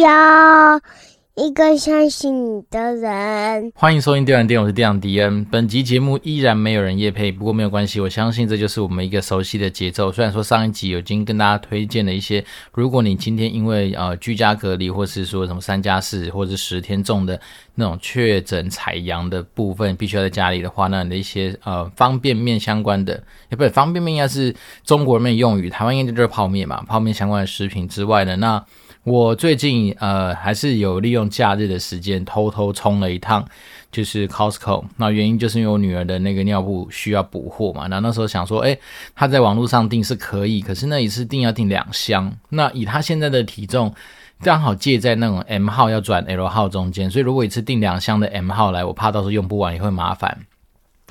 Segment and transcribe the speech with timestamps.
[0.00, 0.80] 要。
[1.40, 3.70] 一个相信你的人。
[3.76, 5.44] 欢迎收听《电玩店》，我是电玩迪恩。
[5.44, 10.10] 本集节目依然没有人夜配，不过没有关系，我相信这就是我们一个熟悉的节奏。
[10.10, 17.40] 虽然说上一集已经跟大家推荐了一些，如果你今天因为呃居家隔离，或是说什么三加四或者十天重的
[17.76, 23.14] 那种确诊采阳的部分，必须要在家里的话，那你的一些呃方便面相关的，
[23.48, 28.64] 也不对，方便面应该是中国人用语，台湾应该就是泡面嘛，泡面相关的食品之外的那。
[29.04, 33.42] 我最近呃还是有利用假日的时间偷偷冲了一趟，
[33.90, 34.84] 就是 Costco。
[34.96, 37.86] 那原因就是因为我女儿的那个尿布需要补货嘛。
[37.86, 38.78] 那那时候想说，诶，
[39.14, 42.30] 她在网络上订是可以，可是那一次订要订两箱。
[42.50, 43.94] 那以她现在的体重，
[44.42, 50.38] 刚好介在那种 M 号要转 L 号中间，所以如果一次订两箱的 M 号来，我怕到时候用不完也会麻烦。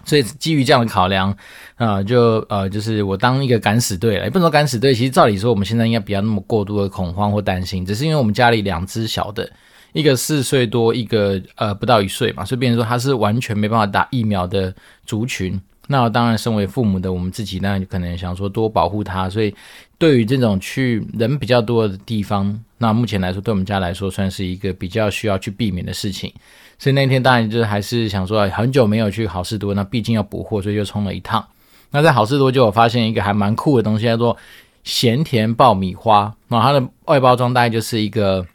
[0.08, 1.36] 所以基于这样的考量，
[1.76, 4.94] 啊、就呃，就是我当一个敢死队了，也不能说敢死队。
[4.94, 9.52] 其实照理说，我们现在应该不要那么过度的恐慌或担心，只是因为我们家里两只小的，
[9.92, 14.74] 一个四岁多，一个呃不到一岁嘛，所以变成说他是完全没办法打疫苗的
[15.06, 15.60] 族群。
[15.90, 19.30] 那当然，身为父母的我们自己，那可能想说多保护他。
[19.30, 19.54] 所以
[19.98, 26.34] 对于这种去人比较多的地方，那目前来说，对我们家来说，算是一个比较需要去避免的事情。
[26.80, 31.45] 所以那天当然就是还是想说，很久没有去好事多，那毕竟要补货，所以就冲了一趟。
[31.89, 34.36] 那在好事多就有发现一个还蛮酷的东西，叫做
[34.83, 36.33] 咸甜爆米花。
[36.48, 38.45] 那它的外包装大概就是一个，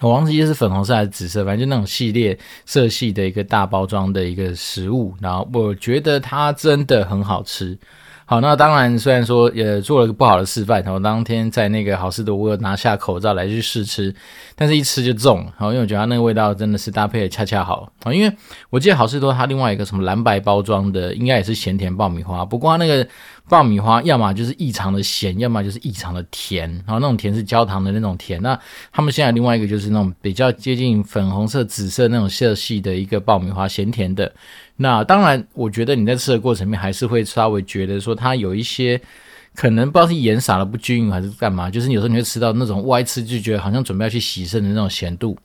[0.00, 5.14] 我忘记是粉红色还是紫色，反正就那种系列色系的一个大包装的一个食物。
[5.20, 7.78] 然后我觉得它真的很好吃。
[8.30, 14.14] 好，那当然，虽然说也做了个不好的示范，然后当天在那个好事多，我有拿下口罩来去试吃，
[14.54, 18.30] 但是一吃就中，然后，因为我觉得它那个味道真的是搭配的恰恰好，好，因为
[18.68, 23.08] 我记得好事多它另外一个什么蓝白包装的，应该也是咸甜爆米花，不过它那个
[23.48, 28.60] 爆米花要么就是异常的咸，要么就是异常的甜，然后那种甜是焦糖的那种甜，那
[28.92, 34.30] 他们现在另外一个就是那种比较接近粉红色、紫色那种色系的一个爆米花，咸甜的。
[34.80, 38.98] 那当然，我觉得你在吃的过程里面还是会稍微觉得说它有一些
[39.54, 45.36] 可能不知道是盐撒的不均匀还是干嘛，就是有时候你会吃到那种歪吃就觉得好像准备要去洗肾的那种咸度。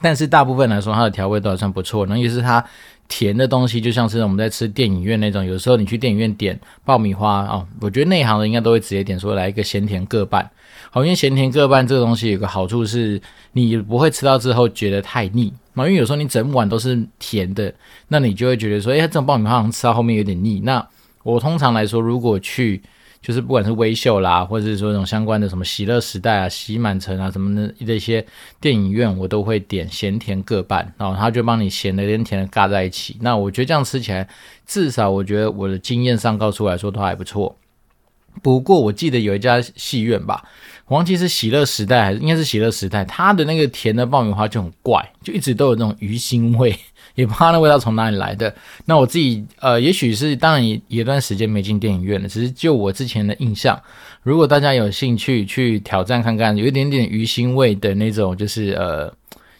[0.00, 2.04] 但是大部分来说，它的调味都还算不错。
[2.06, 2.64] 那也是它
[3.08, 10.48] 甜的东西，就像是我们在吃电影院那种，有时候你去电影院点爆米花哦，我觉得内行的应该都会直接点说来一个咸甜各半。
[10.90, 13.20] 好，因为咸甜各半这个东西有个好处是，
[13.52, 15.52] 你不会吃到之后觉得太腻。
[15.86, 17.72] 因为有时候你整碗都是甜的，
[18.08, 20.60] 那你就会觉得说，哎，这种爆米花好像吃到后面有点腻。
[20.60, 20.86] 那
[21.22, 22.82] 我通常来说，如果去
[23.20, 28.24] 就是不管是微秀啦，或者是说这种相关的什么喜乐时代啊、喜满城啊什么的这些
[28.60, 33.16] 电影院，我都会点咸甜各半，然后他就帮你咸的跟甜的尬在一起。
[33.20, 34.28] 那我觉得这样吃起来，
[34.66, 37.56] 至少我觉得我的经验上告诉我来说都还不错。
[38.40, 40.44] 不过我记得有一家戏院吧。
[40.88, 46.74] 我忘记是喜乐时代还是应该是喜乐时代，它的那个甜的爆米花就很怪，就一直都有那种鱼腥味，
[47.14, 48.52] 也不知道那味道从哪里来的。
[48.86, 53.80] 那我自己呃，也许是当然也有段时间没进电影院了，只是就我之前的印象，
[54.22, 59.12] 如果大家有兴趣去挑战看看，有一点点鱼腥味的那种，就是呃。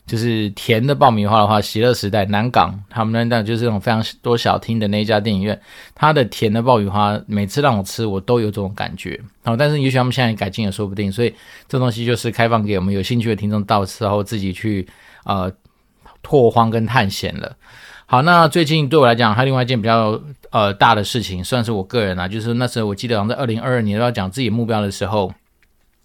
[0.08, 5.60] 就是甜的爆米花的话，喜乐时代南港他们那档就是那种非常多小厅的那一家电影院，
[5.94, 9.20] 它的甜的爆米花每次让我吃，我都有这种感觉。
[9.44, 11.34] 好，但是也许他们现在改进也说不定，所以
[11.69, 14.88] 这东西就是开放给我们有兴趣的听众到时候自己去
[15.24, 15.52] 呃
[16.22, 17.54] 拓荒跟探险了。
[18.06, 20.19] 好，那最近对我来讲，还有另外一件比较
[20.50, 25.30] 呃大的事情，算是我个人啊，就是那时候我记得好像在二零二二年要讲自己目标的时候。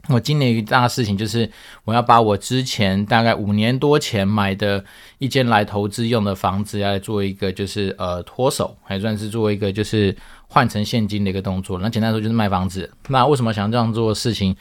[0.09, 1.49] 我今年一大事情就是，
[1.85, 4.83] 我要把我之前大概五年多前买的
[5.17, 10.13] 一间来投资用的房子，要来做一个就是呃脱手，还算是做一个就是
[10.47, 11.79] 换成现金的一个动作。
[11.79, 12.91] 那简单说就是卖房子。
[13.07, 14.53] 那为什么想这样做的事情？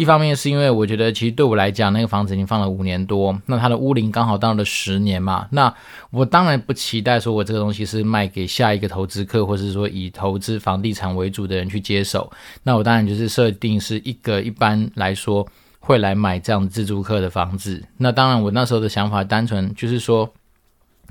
[0.00, 5.46] 一方面是因为我觉得，其实对我来讲，那个房子已经放了五年多，那它的屋龄刚好到了十年嘛。
[5.50, 5.74] 那
[6.10, 12.32] 我当然不期待说我这个东西是卖给下一个投资客，或是说以投资房地产为主的人去接手。
[12.62, 15.46] 那我当然就是设定是一个一般来说
[15.80, 17.84] 会来买这样自住客的房子。
[17.98, 20.32] 那当然，我那时候的想法单纯就是说。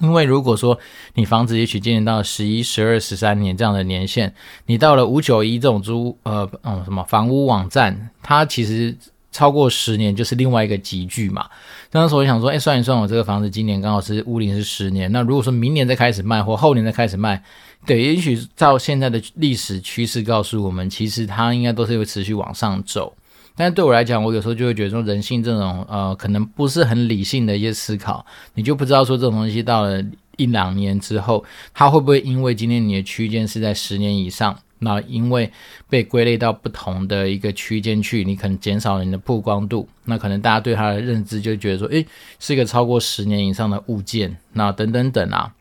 [0.01, 0.77] 因为如果说
[1.15, 4.33] 你房子也许今年到十一、十二、十三年这样的年限，
[4.65, 8.95] 你到了五九一这种租呃嗯什么房屋网站，它其实
[9.31, 11.47] 超过十年就是另外一个集聚嘛。
[11.91, 17.43] 那时候我想说，哎，算一算，我这个房子今年刚好是屋龄是十年，那如果说明年再开始卖或后年再开始卖，
[17.85, 23.13] 对，也许照现在的历史趋势告诉我们，其实它应该都是会持续往上走。
[23.59, 30.01] 但对我来讲，我有时候就会觉得说，人性这种呃，可能不是很理性的一些思考，你就不知道说这种东西到了
[30.37, 35.51] 一两年之后，它会不会因为今天你的区间是在十年以上，那因为
[35.89, 42.05] 被归类到不同的一个区间去，你可能减少了你的曝光度，那可能大家对它的认知就觉得说，诶，
[42.39, 45.53] 是一个超过十年以上的物件，那等等等啊，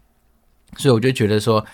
[0.77, 1.67] 所以我就觉得说，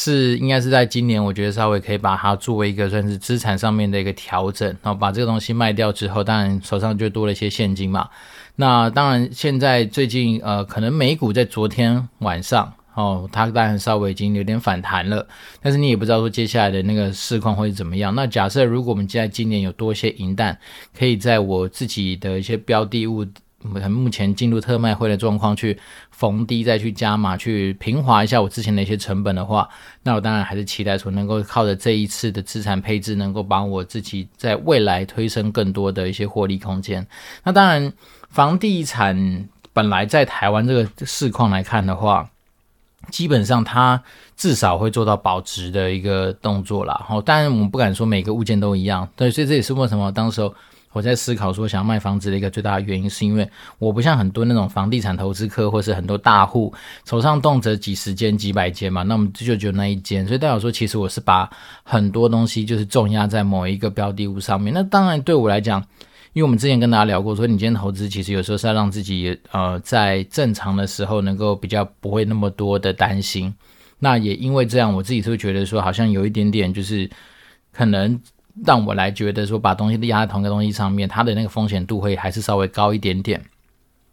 [0.00, 8.08] 是应该是在今年，我觉得稍微可以把它作为一个算是资产上面的一个调整，然后把这个东西卖掉之后，当然手上就多了一些现金嘛。
[8.54, 12.72] 那当然现在最近呃，可能美股在昨天晚上。
[12.94, 15.24] 哦，它当然稍微已经有点反弹了，
[15.62, 18.12] 但是你也不知道说接下来的那个市况会怎么样。
[18.16, 20.58] 那假设如果我们现在今年有多一些银弹，
[20.98, 23.24] 可以在我自己的一些标的物，
[23.64, 25.76] 我们目前进入特卖会的状况去
[26.12, 29.68] 逢低再去加码，去平滑一下我之前的一些成本的话，
[30.04, 37.04] 那我当然还是期待说能够靠着这一次的资产配置，能够帮我自己在未来推升更多的一些获利空间。
[37.42, 37.92] 那当然，
[38.28, 42.30] 房地产本来在台湾这个市况来看的话，
[43.10, 44.00] 基本上，它
[44.36, 47.04] 至少会做到保值的一个动作啦。
[47.04, 49.08] 好，当然我们不敢说每个物件都一样。
[49.16, 50.54] 对，所以这也是为什么当时候
[50.92, 53.48] 我在思考说想要卖房子的一个最大的原因，是因为
[53.78, 56.72] 我不像很多那种房地产投资客，或是很多大户
[57.04, 60.26] 手上动辄几十间、几百间嘛，那我们就只有那一间。
[60.26, 61.48] 所以代表说，其实我是把
[61.82, 64.72] 很多东西就是重压在某一个标的物上面。
[64.72, 65.84] 那当然对我来讲。
[66.34, 73.52] 因为我们之前跟大家聊过，说你今天投资其实有时候是要让自己呃在正常的时候能够比较不会那么多的担心。
[73.98, 77.10] 那也因为这样，我自己是会觉得说好像有一点点就是
[77.72, 78.20] 可能
[78.64, 83.40] 让我来觉得说把东西压在同一个东西上面，它的那个风险度会还是稍微高一点点。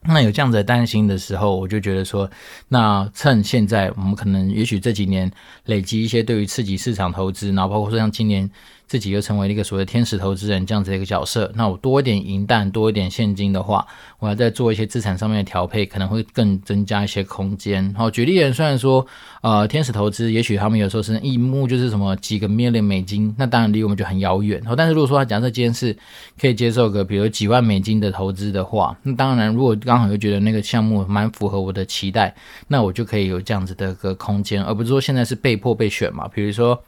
[0.07, 2.30] 那有这样子的担心的时候，我就觉得说，
[2.68, 5.31] 那趁现在我们可能也许这几年
[5.66, 8.50] 累积一些对于刺激市场投资，然后包括说像今年。
[8.88, 13.84] 自己又成为了一个所谓的天使投资人这样子的一个角色，那我多一点银弹，多一点现金的话，
[14.19, 17.92] 我要再做一些资产上面的调配，可能会更增加一些空间。
[17.98, 19.04] 好，举例人虽然说，
[19.42, 24.62] 呃，天使投资，也许他们有时候是一目就是什么几个 million 美金，那当然离我们就很遥远。
[24.63, 25.98] 好，但是如果说他假设今天是
[26.40, 32.36] 可以接受个比如几万美金的投资的话，那当然如果刚刚好又觉得那个项目蛮符合我的期待，
[32.68, 36.83] 那我就可以有这样子的一个空间，而不是说现在是被迫被选嘛，比如说。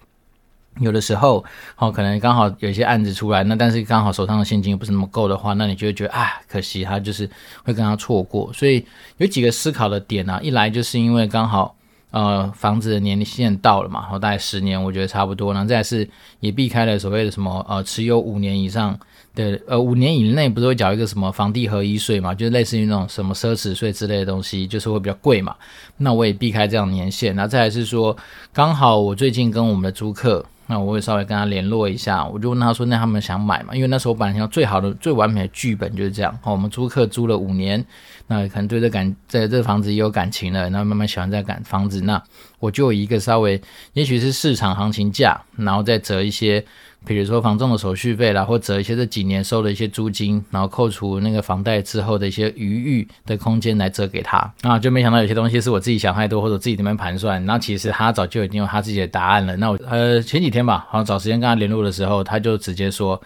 [0.80, 1.44] 有的时候，
[1.78, 7.28] 哦，可能刚好有一些案子出来，那但是刚好手上的现金又不是那么够的话，那你就会觉得啊，可惜他就是
[7.64, 8.54] 会跟他错过。
[8.54, 8.86] 所以
[9.18, 11.76] 有几个思考的点啊，一来就是因为刚好
[12.12, 15.52] 呃房子的年龄限到了嘛，然后大概十年，我觉得差不多。
[15.52, 16.08] 然后再是
[16.42, 19.00] 也避开了所谓的什么呃持有五年以上
[19.46, 25.56] 对呃五年以内不是会缴一个什么房地合一税嘛，就是类似于那种什么奢侈税之类的东西，就是会比较贵嘛。
[25.98, 27.36] 那我也避开这样年限。
[27.36, 28.18] 那再来是说，
[28.52, 30.44] 刚好我最近跟我们的租客。
[30.70, 33.74] 那我会稍微跟他联络一下，我就问他说：“那他们想买嘛？
[33.74, 36.38] 因为那时候本来想最好的、最完美的剧本就是这样。
[36.42, 37.82] 好，我们租客租了五年，
[38.28, 42.02] 那可能对这感在这房子也有感情了，然后慢慢喜欢这感房子。
[42.02, 42.22] 那
[42.60, 43.62] 我就有一个稍微，
[43.94, 46.62] 也许是市场行情价，然后再折一些。”
[47.08, 59.56] 比如说房仲的手续费啦，或者一些这几年收的一些租金，然后扣除那个房贷之后的一些余裕的空间来折给他，啊，就没想到有些东西是我自己想太多，或者自己这边盘算，那其实他早就已经有他自己的答案了。
[59.56, 63.20] 那我呃前几天吧，好像找时间跟他联络的时候，他就直接说。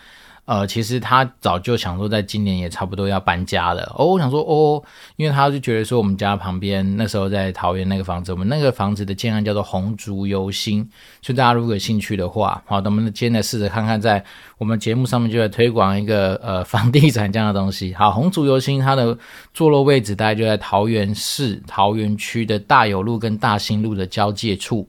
[0.51, 3.89] 呃，其实他早就想说，在今年也差不多要搬家了。
[3.97, 4.83] 哦，我想说，哦，
[5.15, 10.85] 因为他就觉得说，我们家旁边那时候在桃园那个房子，我们那个房子的建案叫做红竹游心，
[11.21, 14.21] 所以大家如果有兴趣的话，好，那我们今天来试着看看，在
[14.57, 17.93] 我们节目上面就来推广一个呃房地产这样的东西。
[17.93, 19.17] 好，红竹游心它的
[19.53, 24.85] 坐落位置大概就在桃园市桃园区的大有路跟大兴路的交界处。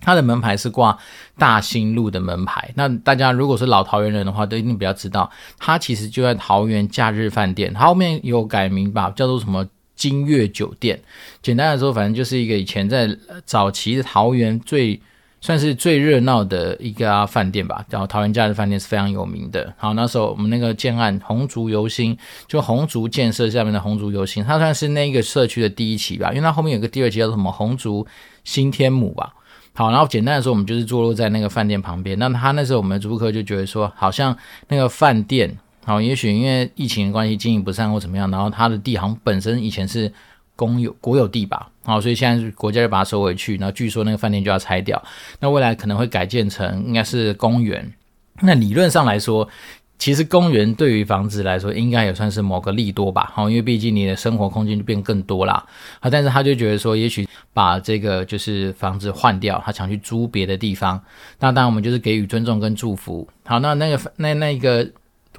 [0.00, 0.96] 它的门牌是挂
[1.36, 11.00] 大兴路的门牌，那大家如果是老桃园人的话，都一定比较知道，它其实就在桃园假日饭店，它后面有改名吧，叫做什么金悦酒店。
[11.42, 13.08] 简单来说，反正就是一个以前在
[13.44, 15.00] 早期的桃园最
[15.40, 19.74] 算是最热闹的一家饭店吧，然后桃园假日饭店是非常有名的。
[19.76, 28.06] 好，那时候我们那个建案红竹游心，就红竹建设下面的红竹游心，它算是那个社区的第一期吧，因为它后面有个第二期叫什么红竹
[28.44, 29.34] 新天母吧。
[29.78, 32.18] 好，然后简单的说，我们就是坐落在那个饭店旁边。
[32.18, 40.12] 那他那时候我们的租客就觉得说，好像那个饭店，好，也许因为疫情的关系经营不善或怎么样，然后他的地好像本身以前是
[40.56, 43.56] 公有国有地吧，好，所以现在国家就把它收回去。
[43.58, 45.00] 然后据说那个饭店就要拆掉，
[45.38, 47.94] 那未来可能会改建成应该是公园。
[48.40, 49.48] 那理论上来说，
[49.98, 55.66] 其实公园对于房子来说，应该也算是某个利多吧，哈，因为毕竟你的生活空间就变更多啦。
[55.98, 61.02] 啊，但是他就觉得说，也许把这个就是房子换掉，他想去租别的地方。
[61.40, 63.26] 那当然我们就是给予尊重跟祝福。
[63.44, 64.88] 好，那那个那那个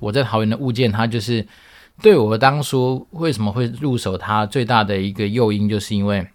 [0.01, 1.47] 我在桃园的物件，它就是
[2.01, 6.27] 对我当初为什么会入手它最大的一个诱因，就是因为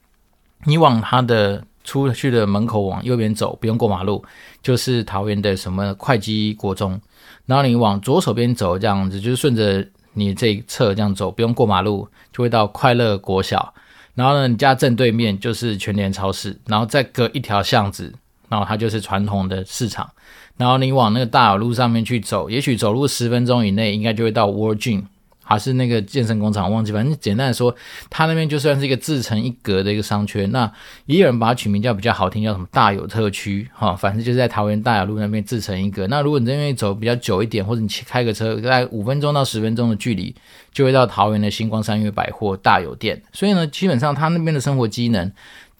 [0.64, 4.24] 你往它的出去的门口往右边走，不用过马路，
[4.62, 6.98] 就是桃园的什么会稽国中。
[7.46, 13.74] 然后你往左手边走，这样子就是顺着你这一侧这样走，不用过马路，就会到快乐国小。
[14.14, 18.14] 然后呢，你家正对面就是全联超市，然后再隔一条巷子，
[18.48, 20.08] 然后它就是传统的市场。
[20.56, 25.02] 然后你往那个大马路上面去走，也许走路十分钟以内，应该就会到 World Gym。
[25.44, 27.74] 还是那个健身工厂，忘记，反正简单的说，
[28.10, 30.50] 它那边就算是一个自成一格的一个商圈。
[30.50, 30.70] 那
[31.06, 36.06] 也有人把它取名叫比较好听，叫什么大有特区，哈，反正就是在桃园大雅路那边自成一格。
[36.08, 40.34] 那如果你这边走比较久一点，或者你开个车，大概五分钟到十分钟的距离，
[40.72, 43.22] 就会到桃园的星光三越百货大有店。
[43.32, 45.30] 所以呢，基本上它那边的生活机能。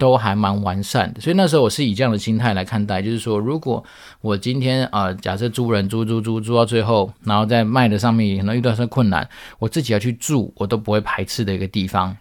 [0.04, 3.82] 都还蛮完善的，所以那时候我是以这样的心态来看待，就是说，如果
[4.20, 9.26] 我今天啊、假设租人租租租租到最后，然后在卖的上面可能遇到一些困难，
[9.58, 12.14] 我自己要去住，我都不会排斥的一个地方。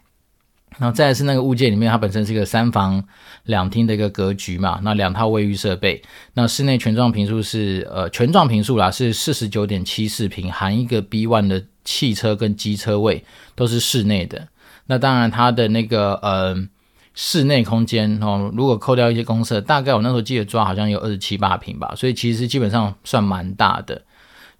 [0.79, 3.03] 然后再来是那个物件里面，它本身是一个三房
[3.43, 6.01] 两厅的一个格局嘛，那两套卫浴设备，
[6.35, 13.25] 那室内全幢坪数是呃全幢坪数啦是四十九点七四坪，含一个 B one 的汽车跟机车位
[13.55, 14.47] 都是室内的。
[14.85, 16.55] 那当然它的那个呃。
[17.13, 24.01] 室内空间哦，如果扣掉一些公厕，大概我那时候记得抓好像有二十七八平吧，所以其实基本上算蛮大的。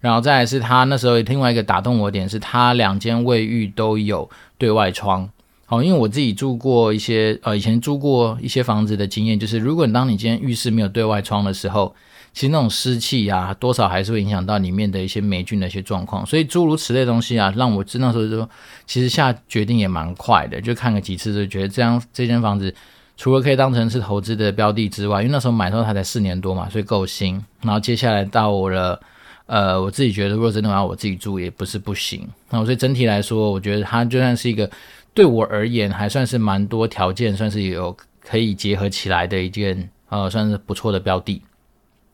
[0.00, 5.28] 然后再来是他那时候另外一个打动我点是，他两间卫浴都有对外窗。
[5.66, 11.94] 好，因为我自己住过一些呃以前租过一些房子的经验，就是如果你当你今天浴室没有对外窗的时候。
[12.34, 18.46] 其实那种湿气啊，多少还是会影响到里面的一些霉菌的一些状况，所以诸如此类的东西啊，让我知道说说，
[18.84, 22.74] 其实下决定也蛮快的，就看个几次就觉得这样这间房子
[23.16, 27.40] 除了可以当成是投资的标的之外，因为那时候买的时候它才四年多嘛，所以够新。
[27.62, 29.00] 然后接下来到了，
[29.46, 32.28] 呃，我自己觉得如果真的要我自己住也不是不行。
[32.50, 34.68] 那所以整体来说，我觉得它就算是一个
[35.14, 41.40] 对我而言还算是蛮多条件，算是有可以结合起来的一件呃，算是不错的标的。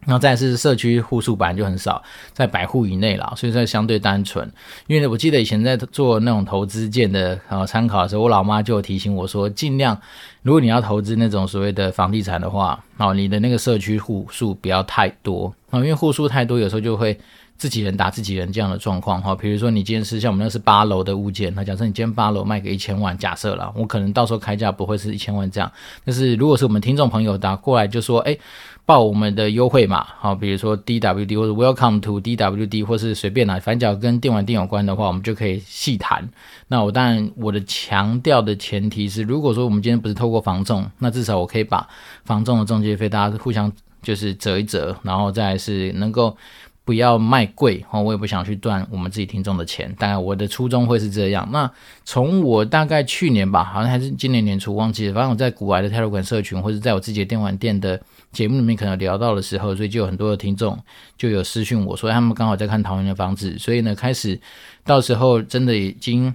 [0.07, 2.03] 然后再是社区户数本来就很少，
[2.33, 4.51] 在百户以内啦，所以说相对单纯。
[4.87, 10.01] 因为我记得以前在做那种投资建的呃参考的时候，我老妈就有提醒我说，尽量
[10.43, 17.19] 如果你要投资那种所谓的房地产的话，哦，你的那个社区户数不要太多啊，因为户数太多，有时候就会。
[17.61, 25.71] 自己人打自己人这样的状况哈，比如说你今天是像我们那是八楼的物件，那假设你今天八楼卖给一千万，假设了，我可能到时候开价不会是一千万这样，
[26.03, 28.35] 但是如果是我们听众朋友打过来就说，哎，
[28.87, 36.27] 报我们的优惠码，好，比如说 DWD 或者 Welcome to DWD 或是随便哪，反正只要跟电玩店有关的话，我们就可以细谈。
[36.69, 41.87] 那我当然我的强调的前提是，如果说我们今天不是透过房仲，那至少我可以把
[42.25, 46.35] 房仲的中介费大家互相就是折一折，然后再是能够。
[46.85, 49.95] 不要卖贵哦，我也不想去赚我们自己听众的钱。
[49.99, 51.49] 当然，我的初衷会是这样。
[51.53, 51.71] 那
[52.05, 55.15] 从我大概去年吧，好像还是今年年初忘记了。
[55.15, 58.01] 反正我在古玩的泰罗馆社群，或者在我自己的电玩店的
[58.33, 60.79] 节目里面，可能聊到的时候，所以就有很多的听众
[61.17, 64.41] 就有私讯我说，他们刚好在看桃园的房子，所以呢，开始
[64.85, 66.35] 到时候真的已经。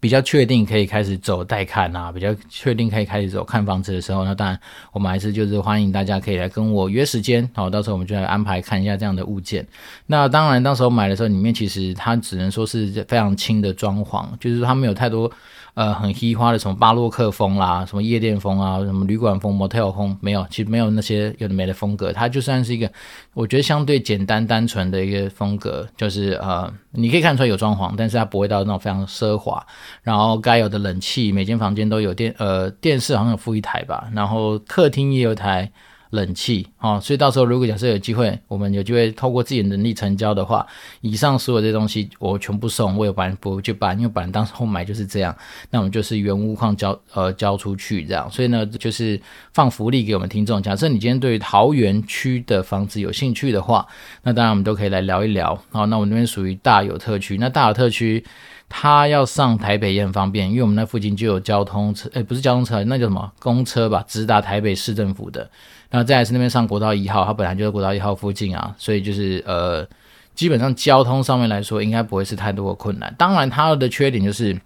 [0.00, 4.58] 比较确定可以开始走带看啊，比较确定可以开始走看房子的时候，那当然
[4.92, 9.66] 我们还是就是欢迎大家可以来跟我约时间，好，到时候我们就来安排看一下这样的物件。
[10.06, 15.30] 那当然，到时候买的时候，里面其实它只能说是非常轻的装潢，就是它没有太多。
[15.78, 22.12] 呃，很嘻花的什么巴洛克风啦，什么夜店风啊，什么旅馆风、motel 风，没有，其实没有那些有的没的风格。
[22.12, 22.90] 它就算是一个，
[23.32, 29.64] 我觉得相对简单单纯的一个风格，就是呃，你可以看出来有装潢，但是它不会到那种非常奢华。
[30.02, 35.70] 然后该有的冷气，每间房间都有电，呃，电视好像有附一台吧，然后客厅也有台。
[36.10, 40.66] 冷气哦，所以到时候如果假设有机会，我们有机会透过自己的能力成交的话，
[41.00, 45.36] 以上所有这些东西我全部送，我也不不就办，因为本来当时候买就是这样，
[45.70, 49.20] 那我们就是原屋况交呃交出去这样，所以呢就是
[49.52, 50.62] 放福利给我们听众。
[50.62, 53.86] 假设你今天对于桃园区的房子有兴趣的话，
[54.22, 55.60] 那当然我们都可以来聊一聊。
[55.70, 58.24] 好，那我们那边属于大有特区，那大有特区
[58.68, 65.50] 它要上台北也很方便，因为我们那附近就有交通车，诶，不是交通车，那叫什么公车吧，直达台北市政府的。
[65.90, 69.86] 那再来是那边上国道一号，它本来就在国道一号附近啊，所以就是呃，
[70.34, 73.14] 基本上交通上面来说，应该不会是太多的困难。
[73.18, 74.58] 当然，它的缺点就是。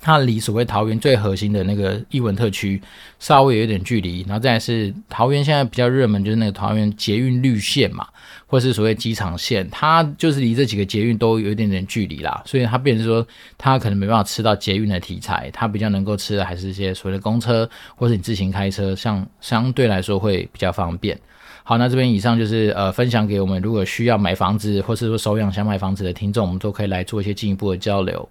[0.00, 2.80] 它离所谓桃园最核心的那个艺文特区
[3.18, 8.06] 稍微有一点距离，然后再来是桃园现在比较热门就是那个桃园捷运绿线嘛，
[8.46, 13.26] 或是所谓机场线，它就是离这几个捷运都有一点点距离啦，所以它变成说
[13.56, 21.18] 它可能没办法吃到捷运的题材，它比较能够吃的还是一些所谓的公车或者你自行开车，像相对来说会比较方便。
[21.64, 28.28] 好，那这边以上就是呃分享给我们如果需要买房子或是说手痒想买房子的听众，我们都可以来做一些进一步的交流。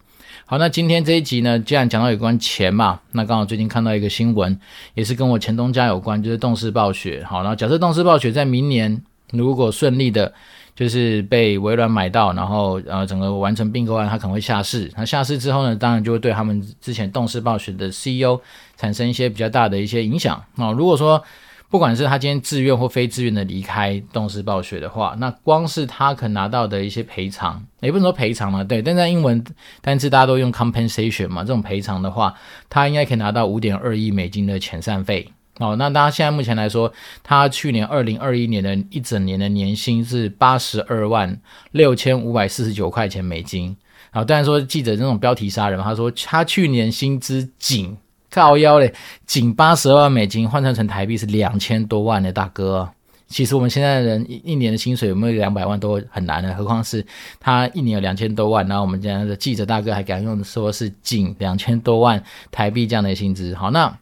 [0.48, 4.56] 好，那今天这一集呢，既然讲到有关钱嘛，那刚好最近看到一个新闻，
[4.94, 7.26] 也是跟我前东家有关，就是动视暴雪。
[7.28, 10.32] 好，然后假设动视暴雪在明年如果顺利的，
[10.76, 14.92] 就是被微软买到，然后呃整个完成并购案，它可能会下市。
[14.96, 18.40] 那下市之后呢，当然就会对他们之前动视暴雪的 CEO
[18.78, 20.40] 产生一些比较大的一些影响。
[20.58, 21.24] 那如果说
[21.70, 29.44] 不管是他今天自愿或非自愿的离开动视暴雪的话，那光是他可拿到的一些赔偿，也不能说赔偿嘛，对，但在英文
[29.82, 32.34] 单词大家都用 compensation 嘛，这种赔偿的话，
[32.70, 35.30] 他应该可以拿到五点二亿美金的遣散费。
[35.58, 36.94] 哦，那大家现在目前来说，
[37.24, 41.38] 他去年二零二一年的一整年的年薪是八十二万
[41.72, 43.76] 六千五百四十九块钱美金。
[44.12, 47.98] 好，当然说记者这种标题杀人，他说他去年薪资仅。
[48.36, 48.94] 靠腰嘞，
[49.26, 52.90] 仅八十万美金换算成台币是两千多万的大哥。
[53.30, 57.04] 其实我们现在的人一一年的薪水有没有两百万都很难的，何况是
[57.40, 58.68] 他一年有两千多万。
[58.68, 63.56] 然后我们这样的记者大哥还敢用说是仅两千多万台币这样的薪资。
[63.56, 63.98] 好，那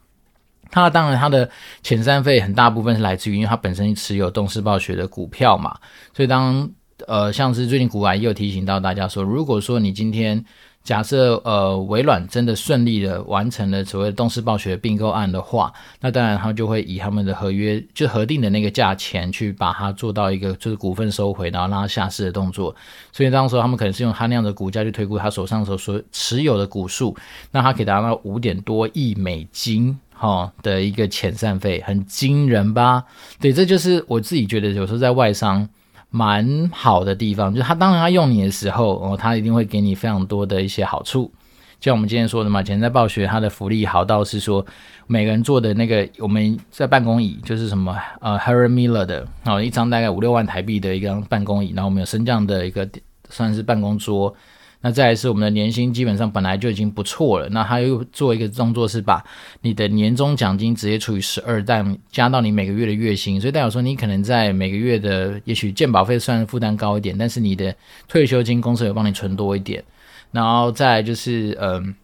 [0.68, 1.48] 他当然他的
[1.84, 5.76] 遣散费很大部分是来自于，因为他本身持有动视暴雪的股票嘛。
[6.12, 6.68] 所以当
[7.06, 10.44] 呃像是最近股癌也有提醒到大家说，如果说你今天。
[10.84, 22.76] 假设呃微软真的顺利的完成了所谓的动视暴雪并购案的话，那当然他就会以他们的合约就核定的那个价钱去把它做到一个就是股份收回，然后让它下市的动作。
[23.12, 27.16] 所以当时他们可能是用他那样的股价去推估他手上所所持有的股数，
[27.50, 33.04] 那他可以达到五点多亿美金哈的一个遣散费，很惊人吧？
[33.40, 35.66] 对，这就是我自己觉得有时候在外商。
[36.14, 41.24] 蛮好的地方，就是他当然他用你的时候，哦，他一定会给你非常多的一些好处。
[41.80, 44.64] 就像我们今天说的嘛，以前在暴雪，他的福利好到是说，
[45.08, 52.88] 每个人坐的那个我们在办公椅，就是什么呃 Herman Miller 的，哦，一张大概五六万台币的一张办公椅，然后我们有升降的一个
[53.28, 54.32] 算是办公桌。
[54.84, 59.24] 那再来是我们的年薪基本上本来就已经不错了，那他又做一个动作是把
[59.62, 67.74] 你的年终奖金直接除以十二，但加到你每个月的月薪，所以代表说你可能在每个月的也许健保费算负担高一点，但是你的
[68.06, 69.82] 退休金公司有帮你存多一点，
[70.30, 71.94] 然后再就是嗯、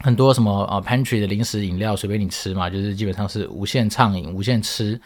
[0.00, 5.00] 很多什么呃 pantry 的零食饮料随便你吃嘛，就是基本上是无限畅饮无限吃。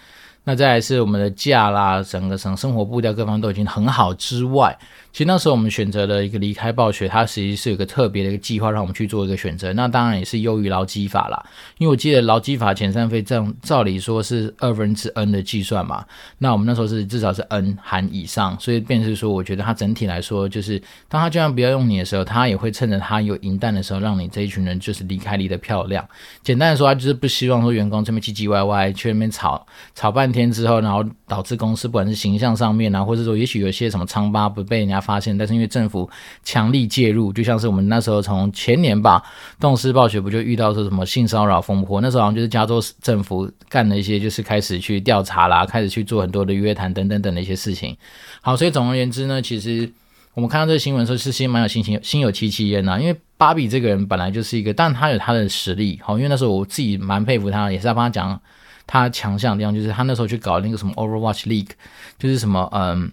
[0.44, 4.76] 那再来是我们的假啦，整个生生活步调各方都已经很好之外，
[5.10, 9.72] 其实那时候我们选择了一个离开暴雪，它实际是有个特别的一个计划让我们去做一个选择。
[9.72, 11.46] 那当然也是优于劳基法啦，
[11.78, 16.04] 因为我记得劳基法遣散费这样照理说是二分之 n 的计算嘛，
[16.38, 20.78] 那我们那时候是至少是 n 含以上，所以便是说，我觉得它整体来说就是，
[21.08, 26.06] 当他就算不要用你的时候，他也会趁着他有银弹的时候，让你这一群人就是离开离得漂亮。
[26.42, 36.10] 简单的说，他就是不希望说员工这边唧唧歪歪去那边吵吵半天之后，然后导致公司不管是形象上面啊，或者说也许有些什么疮疤不被人家发现，但是因为政府
[36.42, 39.22] 强力介入，就像是我们那时候从前年吧，
[39.60, 42.00] 动视暴雪不就遇到说什么性骚扰风波？
[42.00, 47.96] 那时候好像就是加州政府干了一些，就是开始去调查啦，开始去做很多的约谈等等等的一些事情。
[48.42, 49.90] 好，所以总而言之呢，其实
[50.34, 51.04] 我们看到这个新闻。
[51.04, 52.98] 的时候，是心蛮有心情，心有戚戚焉呐。
[52.98, 56.00] 因为芭比这个人本来就是一个，但他有他的实力。
[56.02, 58.40] 好，因为那时候我自己蛮佩服他，也是在帮他讲。
[58.86, 61.70] 他强项的地方就是他那时候去搞那个什么 Overwatch League，
[62.18, 63.10] 就是什么嗯，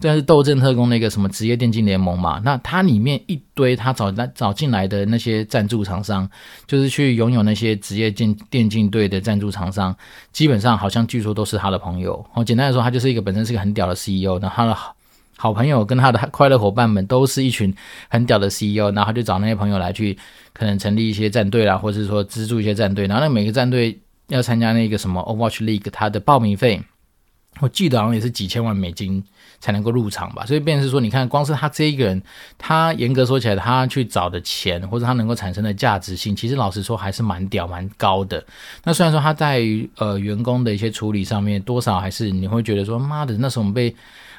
[0.00, 2.40] 这是斗阵特工那个什么职业电竞联盟嘛。
[2.44, 6.28] 那它里面一堆他找那找进来的那些赞助厂商，
[6.66, 9.94] 就是去拥有那些职业电电竞队的赞助厂商，
[10.32, 12.24] 基本上好像据说都是他的朋友。
[12.34, 14.94] 哦，简单来说，他就是一个本身是个很屌的 CEO，那他的好
[15.36, 17.72] 好朋友跟他的快乐伙伴们都是一群
[18.08, 20.18] 很屌的 CEO，然后他就找那些朋友来去
[20.52, 23.96] 可能成立一些战队啦，或者是说资助一些战队，然后那每个战队。
[24.28, 26.82] 要参加那个什么 Overwatch League，它的报名费，
[27.60, 29.22] 我记得好像也是几千万美金
[29.60, 30.46] 才能够入场吧。
[30.46, 32.22] 所以，便是说，你看，光是他这一个人，
[32.56, 38.42] 他严格说起来，他去找的钱或者他能够产生的价值性，其实老实说还是蛮屌、蛮高的。
[38.84, 39.62] 那虽然说他在
[39.96, 43.94] 呃员工的一些处理上面，多少还是你会觉得说，妈的，那时候我们被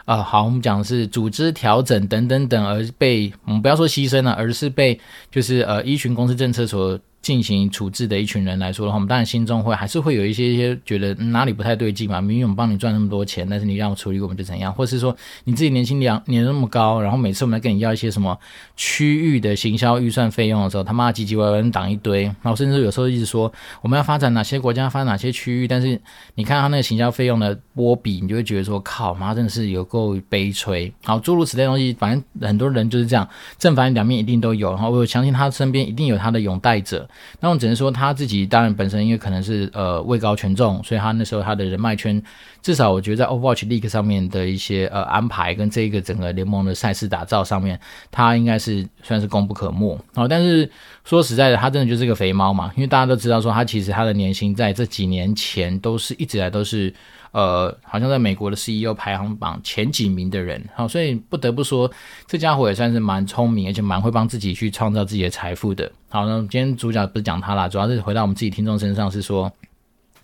[0.06, 7.00] 啊、好，我们讲的是组织调整等等等而被我们不要说牺牲了，而是被就是呃依循公司政策所。
[7.23, 12.19] 进行处置的一群人来说的话，我们当然心中会还是会有一些一些觉得哪里不太对劲嘛。
[12.19, 18.38] 明明我们帮你赚那么多钱，但是你让我处理我们就怎样，或是说你自己年薪两年那么高，然后每次我们来跟你要一些什么
[18.75, 23.49] 区域的行销预算费用的时候，他妈唧唧歪歪挡一堆，然后甚至有时候一直说
[23.81, 25.97] 我们要发展哪些国家，发展哪些区域，但是
[26.36, 30.93] 你看他那个行销费用的波比，你就会觉得说靠妈真的是有够悲催。
[31.05, 33.25] 好，诸如此类东西，反正很多人就是这样，
[33.57, 34.71] 正反两面一定都有。
[34.71, 37.09] 然后我相信他身边一定有他的拥戴者。
[37.39, 42.21] 那我只能说他自己当然本身因为可能是呃位高权重，所以他那时候他的人脉圈，
[42.63, 49.95] 至少我觉得在 Overwatch League 上面的一些呃安排跟这个整个联盟的赛事打造上面，他应该是算是功不可没。
[50.15, 50.67] 好，但是
[51.04, 56.91] 说实在的，他真的就是个肥猫嘛，因为大家都知道说他其实他的年薪在这几年前都是一直来都是。
[57.34, 61.91] 呃，好像在美国的 CEO 排行榜前几名的人，好，所以不得不说，
[62.28, 65.91] 这家伙也算是蛮聪明，而且蛮会帮自己去创造自己的财富的。
[66.10, 69.52] 好，那今天主角不是讲他啦，主要是回到我们自己听众身上，是说，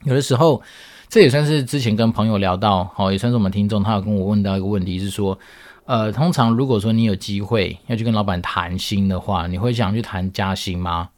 [0.03, 0.61] 有的时候
[1.09, 5.37] 这也算是之前跟朋友聊到，好，也算是我们听众，他有跟我问到一个问题，是说，
[5.85, 11.09] 呃，通常如果说你有机会要去跟老板谈薪的话，你会想去谈加薪吗？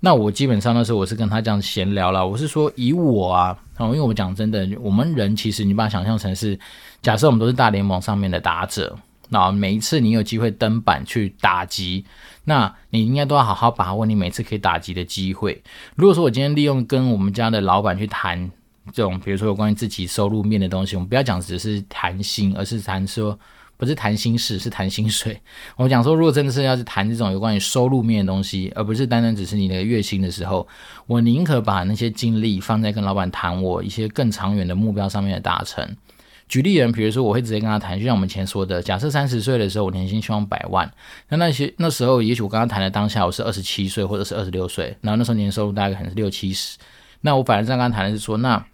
[0.00, 6.58] 那我基本上那时候我是跟他这样闲聊了，我是说以我啊，因为我们讲真的，我们人其实你把它想象成是，
[7.00, 12.04] 假设我们都是大联盟上面的打者，那每一次你有机会登板去打击，
[12.44, 15.62] 那你应该都要好好把握你每次可以打击的机会。
[15.94, 18.50] 如果说我今天利用跟我们家的老板去谈
[18.92, 23.38] 这种，比如说有关于自己收入面的东西，我们不要讲只是谈薪，而是谈说。
[23.78, 25.38] 不是谈心事，是谈薪水。
[25.76, 30.66] 我们讲说，如果真的是要是谈这种有关于收入面的东西，而不是单单只是你的月薪的时候，
[31.06, 35.86] 我宁可把那些精力放在跟老板谈我一些更长远的目标上面的达成。
[36.48, 40.90] 举例人，比如说，我会直接跟他谈，就像我们前说的，假设三十岁的时候，我年薪希望百万，
[41.28, 46.78] 那那些那时候，也许我跟他谈的当下，我是二十七岁或者是二十六岁，然后那时候年收入大概可能是六七十，
[47.26, 48.64] 那我反而在跟他谈的是说，那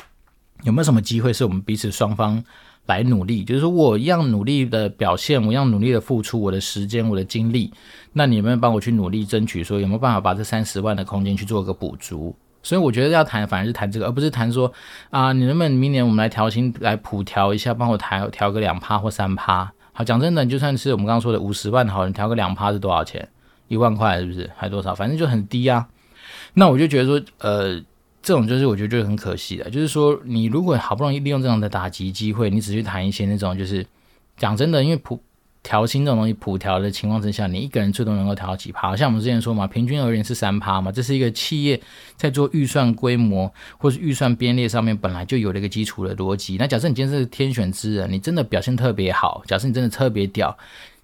[0.64, 2.44] 有没有什么机会是我们彼此双方？
[2.86, 7.72] 来努力，就是说我一样努力的表现，我一样努力的付出我的时间、我的精力。
[8.12, 12.34] 那你们帮我去努力争取，说有没有办法把这三十万的空间去做个补足？
[12.60, 14.70] 所以我觉得要谈，反而是谈这个，而不是谈说
[15.10, 19.72] 啊，你能不能明年我们来调薪，来普调一下，帮我调调个两趴或三趴？
[19.92, 23.28] 好，讲真的，就算是我们刚刚说的五十万，好，你调个两趴是多少钱？
[23.68, 24.50] 一万块是不是？
[24.56, 24.92] 还多少？
[24.92, 25.86] 反正就很低啊。
[26.54, 27.80] 那我就觉得说，呃。
[28.22, 33.84] 这种就是我觉得就很可惜的，就是说你如果好不容易利用这样的打击机会，你只去谈一些那种就是
[34.36, 35.20] 讲真的，因为普
[35.62, 38.96] 调薪这种东西普调的情况之下，你一个人最多能够调到几趴？
[38.96, 41.80] 像我们之前说嘛，平均而言是三趴嘛，这是一个企业
[42.16, 46.56] 在做预算规模或是预算编列上面本来就有了一个基础的逻辑。
[46.58, 50.56] 那假设你今天是天选之人，你真的表现特别好，假设你真的特别屌，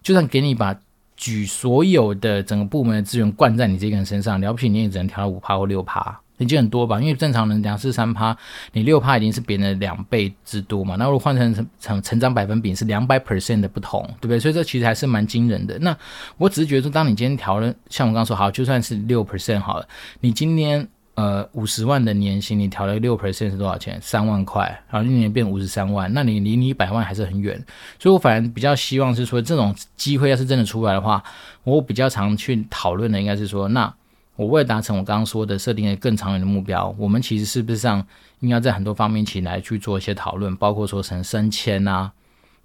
[0.03, 0.77] 就算给你把
[1.17, 6.21] 举所有的整个部门的资源灌在你这个人身上，了不起你也只能调到五趴或六趴。
[6.39, 8.37] 已经很多吧，因为正常人讲是三趴，
[8.73, 10.97] 你六趴已经是别人的两倍之多嘛。
[10.97, 14.41] 那如果换成成成成长百分比是两百 percent 的不同，对不对？
[14.41, 15.79] 所以这其实还是蛮惊人的。
[15.81, 15.97] 那
[16.37, 19.89] 我只是觉得说，当你今天调了，像我刚刚说，好，就算是六 percent 好了，
[20.21, 23.99] 你今天呃五十万的年薪，你调了六 percent 是多少钱？
[24.01, 27.57] 三万块，然后一年变五十三万，那你离你一百万还是很远。
[27.99, 31.23] 所以我反而比较希望是说，这种机会要是真的出来的话，
[31.65, 33.93] 我比较常去讨论的应该是说，那。
[34.39, 38.07] 我为了达成我刚刚说的设定的更长远的目标，我们其实是不是上
[38.39, 42.13] 应该在很多方面起来去做一些讨论，包括说成升迁啊，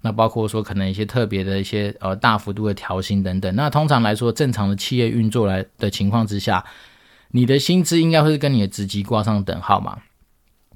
[0.02, 3.52] 那包括说可能一些特别的一些呃大幅度的调薪等等。
[3.56, 6.64] 那通常来说，正常的企业运作来的情况之下，
[7.32, 9.98] 你的薪资应该会是跟你的职级挂上等号嘛？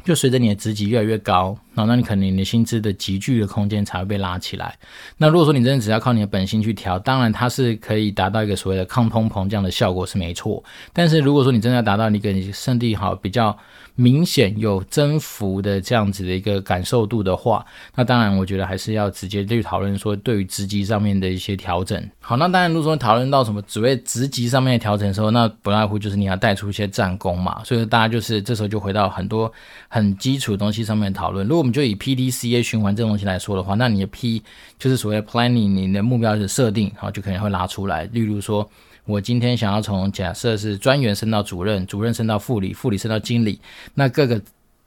[0.04, 1.56] 就随着你的职级越来越高。
[1.78, 4.76] 哦，那你可能你的薪资的集聚的空间才会被拉起来。
[5.16, 10.62] 那如果说你真的只要靠你的本薪去调，当然它是可以达到一个所谓的抗通膨这样的效果是没错。
[10.92, 13.56] 但是如果说你真的要达到一个你胜利好比较
[13.94, 17.64] 明显有增幅的这样子的一个感受度的话，
[17.96, 22.00] 那当然我觉得还是要直接去讨论说对于职级上面的一些调整。
[22.20, 27.62] 好，那当然如果说讨论到什么职位职级上面的调整的时候，那不外乎就是你要带出一些战功嘛。
[27.64, 29.52] 所以大家就是这时候就回到很多
[29.88, 31.46] 很基础的东西上面讨论。
[31.48, 34.42] 如果们就以 PDCA 循环这种东西来说的话，那你的 P
[34.78, 38.04] 就是所谓 planning，你的目标是设定，好，就可能会拉出来。
[38.12, 38.68] 例如说，
[39.04, 43.60] 我今天想要从假设是专员升到主任，主任升到副理，副理升到经理，
[43.94, 44.40] 那各个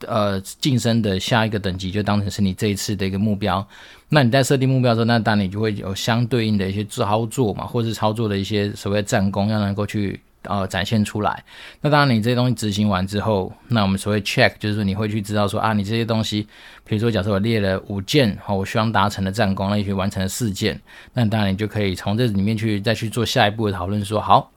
[0.08, 3.66] 呃晋升的下一个等级就当成是你这一次的一个目标。
[4.10, 10.20] 那你在设定目标的时候，那当然你就会有相对应的一些操作嘛，或是操作的一些所谓战功，要能够去。
[10.44, 11.44] 呃，展现出来。
[11.82, 16.48] 那当然，你这些东西执行完之后，那我们所谓 check 就是说，你会去知道说啊，你这些东西，
[16.86, 20.80] 比如说，假设我列了五件，好，我希望达成的战功，那也许完成了四件，
[21.14, 24.52] 那当然你就可以从这里面去再去做下一步的讨论，说好。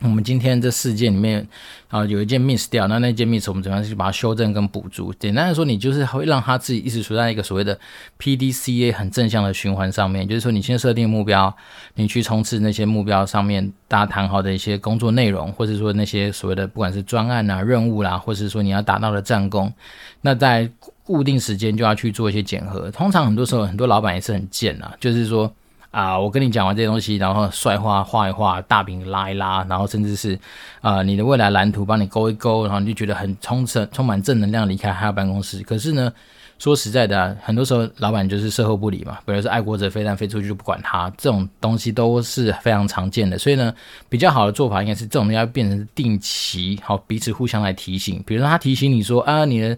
[0.00, 1.44] 我们今天这四件里面，
[1.88, 5.12] 啊，有一件 miss 掉，那那件 miss 我们怎么样去把它修正跟补足？
[5.18, 7.76] 简单的说，你就是会让他自己一直处在一个所谓的
[8.20, 11.52] PDCA 很正向的循环上面，就是说你先设定目标，
[11.94, 19.72] 你去冲刺那些目标上面大家谈好的一些工作内容，或者说那些所谓的不管是专案啊、任务啦，或者是说你要达到的战功，
[20.20, 20.70] 那在
[21.02, 22.88] 固定时间就要去做一些检核。
[22.92, 25.52] 通常很多时候很多老板也是很贱啊，就是说。
[25.90, 30.38] 啊、我跟你讲完这些东西，然后帅画画一画，大饼拉一拉，然后甚至是
[30.80, 35.62] 啊、你的未来蓝图帮你勾一勾，然后你就觉得很充实、充满正能量离开他的办公室。
[35.62, 36.12] 可是呢，
[36.58, 43.38] 说实在的、啊，很多时候老板就是事后不理嘛，比如说爱国者飞弹飞出去就不管他，这种东西都是非常常见的。
[43.38, 43.74] 所以呢，
[44.08, 48.22] 比较好的做法应该是这种要变成定期，好彼此互相来提醒。
[48.26, 49.76] 比如说他提醒你说啊，你的。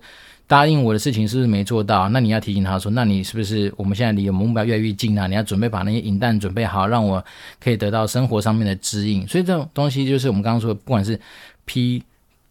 [0.51, 2.09] 答应我的事情是不是没做到？
[2.09, 5.29] 那你要提醒他说，那你是不是我们现在离我们目标越来越近啊？
[5.29, 7.25] 你要准备把那些引弹准备好，让我
[7.61, 9.25] 可以得到生活上面的指引。
[9.29, 11.21] 所以这种东西就是我们刚刚说的，不管是
[11.67, 12.03] P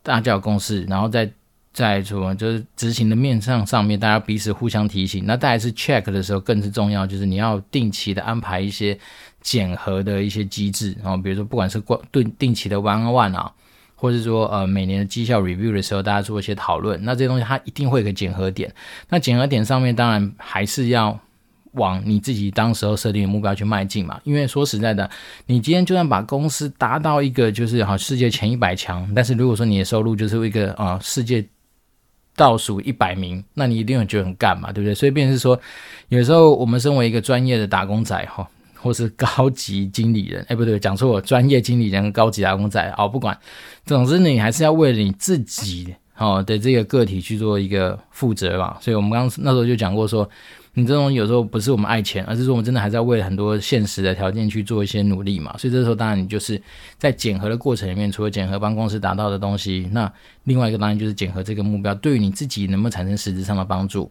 [0.01, 1.29] 大家有共识，然后在
[1.73, 5.25] 在说就是执行的面上上面，大家彼此互相提醒。
[5.25, 8.97] 那再来是 check 的时候更是重要，就是你要定期的安排一些
[9.41, 13.51] 检核的一些机制，然后比如说不管是过定定期的 one on one 啊。
[13.99, 18.73] 或者说，呃，每年的绩效 review 的时候，大家做一些讨论，那这些东西它一定会有个检核点。
[19.09, 21.19] 那检核点上面，当然还是要
[21.73, 24.17] 往你自己当时候设定的目标去迈进嘛。
[24.23, 25.09] 因为说实在的，
[25.47, 31.45] 你今天就算把公司达到一个就是好世界前一百强，但是如果说你的收入就是一个啊、世界
[32.37, 34.95] 倒数一百名，那你一定会觉得很干嘛，对不对？
[34.95, 35.59] 所以，变成是说，
[36.07, 38.49] 有时候我们身为一个专业的打工仔，哈。
[38.81, 43.37] 或是高级经理人，哎，不对，讲错，专业经理人高级打工仔，哦，不管，
[43.85, 48.77] 总之你还是要为了你自己哦的这个个体去做一个负责嘛。
[48.79, 50.27] 所以我们刚那时候就讲过说，
[50.73, 55.57] 你这种有时候不是我们爱钱，而是说我们真的还是要为了很多现实的条件去做一些努力嘛。
[55.57, 56.61] 所以这时候当然你就是
[56.97, 60.11] 在检核的过程里面，除了检核帮公司达到的东西，那
[60.45, 64.09] 另外一个当然就是检核这个目标对于你自己能不能产生实质上的帮助。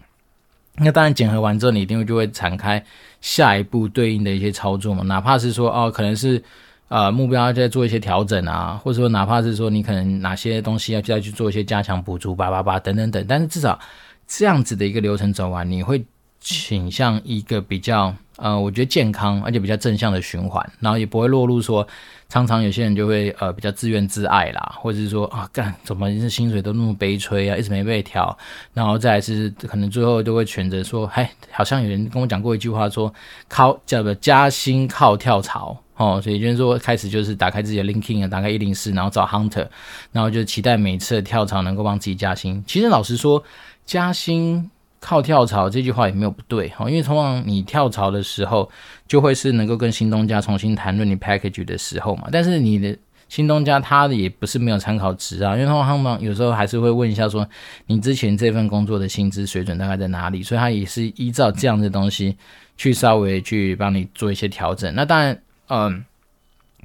[0.80, 2.82] 那当然，检核完之后，你一定会就会展开
[3.20, 5.02] 下一步对应的一些操作嘛。
[5.04, 6.42] 哪怕是说哦，可能是
[6.88, 13.24] 呃目标要再做一些调整啊，或者说哪怕是说你可能哪些东西要再去做一些加强补助，叭叭叭等等等。
[13.28, 13.78] 但是至少
[14.26, 16.04] 这样子的一个流程走完，你会
[16.40, 21.86] 倾向一个比较呃，我觉得健康而且比较正向的循环，然后也不会落入说。
[22.30, 28.36] 常常有些人就会呃比较自怨自艾啦，或者是说啊干怎么是薪水都那么悲催啊，一直没被调，
[28.74, 33.10] 然后再来是可能最后都会选择说，嘿，好像有人跟我讲过一句话说，
[33.48, 39.66] 靠叫做加薪靠跳槽哦，所以就是说开始就是打开自己的 LinkedIn 啊，打开一零四，然后找 Hunter，
[40.12, 42.62] 然后就期待每次的跳槽能够帮自己加薪。
[42.66, 43.42] 其实老实说，
[43.86, 44.70] 加薪。
[45.00, 48.68] 靠跳槽这句话也没有不对哈，因为通常你跳槽的时候，
[49.06, 52.28] 就会是能够跟新东家重新谈论你 package 的时候嘛。
[52.32, 52.96] 但是你的
[53.28, 57.48] 新东家他也不是没有参考值啊，因为通常他们有时候还是会问一下说，
[57.86, 62.36] 你之前这份工作的薪资水准大概在哪里，所以他也是依照这样的东西
[62.76, 64.94] 去稍微去帮你做一些调整。
[64.94, 66.04] 那当然，嗯。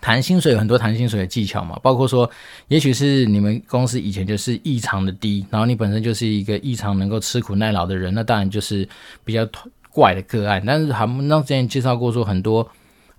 [0.03, 2.29] 谈薪水有很多谈薪水的技巧嘛，包括说，
[2.67, 8.85] 也许是你们公司以前就是异常的低，然后你本身就是一个异常能够吃苦耐劳的人，那当然就是
[9.23, 9.47] 比较
[9.89, 10.61] 怪的个案。
[10.65, 12.69] 但是他们那之前介绍过说很多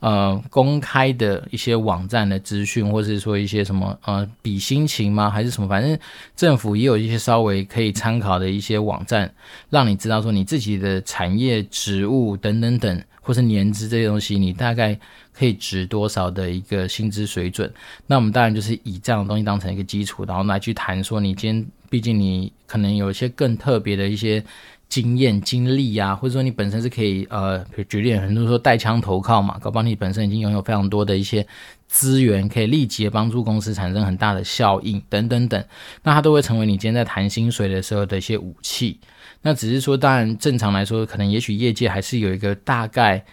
[0.04, 5.98] 呃公开的一些网站的资讯，或是说一些什么呃比心情吗，还是什么，反正
[6.36, 9.32] 政府也有一些稍微可以参考的一些网站，
[9.70, 13.02] 让你知道说你自己的产业职务等等等。
[13.26, 14.94] 或是年资这些东西，你大概
[15.32, 17.72] 可以值多少的一个薪资水准？
[18.06, 24.44] 那我们当然就是以这样的东西当成一个基础，然后来去谈说，你今天毕竟你可能有一些更特别的一些
[24.88, 31.46] 经验经历啊，或者说你本身是可以呃，举例很多人说带枪投靠嘛，搞不好你本身已经拥有非常多的一些
[31.88, 35.64] 资源，可以立即帮助公司产生很大的效应等等等，
[36.02, 39.00] 那它都会成为你今天在谈薪水的时候的一些武器。
[39.42, 43.24] 那只是说，当然正常来说，可能也许业界还是有一个大概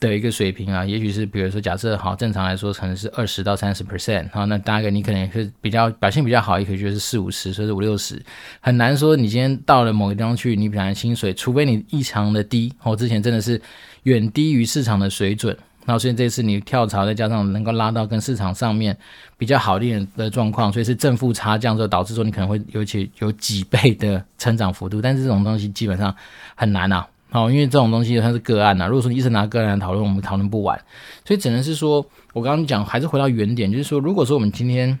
[0.00, 8.20] 的一个水平啊，也许是比如说假设好，正常来说可能是二十到三十 percent 好，那大概你可能是比较表现比较好，也可以就是四五十，甚至五六十，
[8.60, 13.60] 很难说你今天到了某个地方去，你本来薪水，除非你异常的低，我之前真的是
[14.04, 15.56] 远低于市场的水准。
[15.86, 18.96] 然后，所以这次你跳槽，再加上能够拉到跟市场上面
[19.38, 25.00] 比较好一点的状况，所以是正负差这样之后，导致说你可能会尤其有几倍的成长幅度。
[25.00, 26.14] 但是这种东西基本上
[26.54, 28.86] 很难啊，好，因为这种东西它是个案呐。
[28.86, 30.78] 如果说你一直拿个案来讨论，我们讨论不完。
[31.24, 34.98] 所以只能是说，我刚刚讲还是回到原点，就是说，如果说我们今天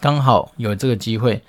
[0.00, 1.42] 刚好有这个机会。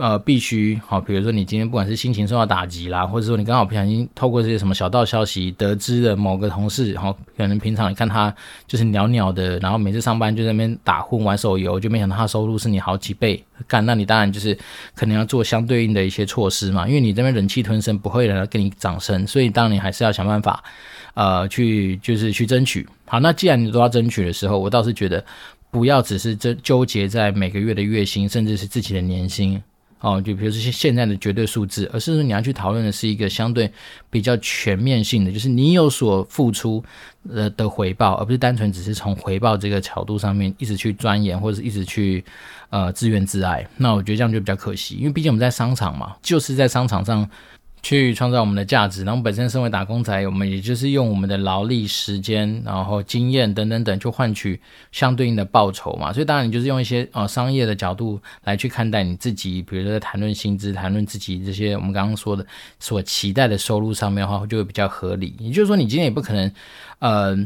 [0.00, 8.34] 呃，必须好，比如说你今天不管是心情受到打击啦，或者说你刚好不小心透过这些什么小道消息得知了某个同事，然后可能平常你看他
[8.66, 14.56] 就是袅袅的，然后每次上班就在那边打混玩手游，就没想到他收入是你好几倍干，那你当然就是
[14.94, 20.64] 可能要做相对应的一些措施嘛，因为你这边忍气吞声不会有人给你掌声，所以当你还是要想办法，
[21.12, 22.88] 呃，去就是去争取。
[23.04, 25.22] 好，那既然你都要争取的时候，我倒是觉得
[25.70, 29.62] 不要只是纠纠结在每个月的月薪，甚至是自己的年薪。
[30.00, 33.70] 哦，就比如说现在的绝对数字，而是说你要去讨论的是一个相对
[34.10, 36.82] 比较全面性的，就是你有所付出
[37.28, 42.24] 呃的回报，而不是单纯只是从回报这个角度上面一直去钻研或者是一直去
[42.70, 43.66] 呃自怨自艾。
[43.76, 47.28] 那我觉得这样就比较可惜，因为毕竟我们在商场嘛，就是在商场上。
[47.82, 54.60] 去创造我们的价值，然后本身身为打工仔，我们也就是用我们的劳力、时间，然后经验等等等，去换取
[54.92, 56.12] 相对应的报酬嘛。
[56.12, 62.46] 所以当然你就是用一些呃商业的角度来去看待你自己，比如说在谈论薪资、谈论自己这些我们刚刚说的
[62.78, 65.34] 所期待的收入上面的话，就会比较合理。
[65.38, 66.52] 也就是说，你今天也不可能，
[66.98, 67.38] 呃。